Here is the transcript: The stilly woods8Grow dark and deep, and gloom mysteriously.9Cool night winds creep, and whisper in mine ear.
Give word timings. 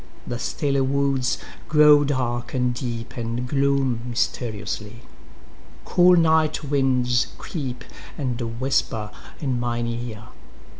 The 0.25 0.39
stilly 0.39 0.79
woods8Grow 0.79 2.03
dark 2.07 2.55
and 2.55 2.73
deep, 2.73 3.17
and 3.17 3.47
gloom 3.47 3.99
mysteriously.9Cool 4.07 6.15
night 6.17 6.63
winds 6.63 7.27
creep, 7.37 7.83
and 8.17 8.59
whisper 8.59 9.11
in 9.39 9.59
mine 9.59 9.85
ear. 9.85 10.23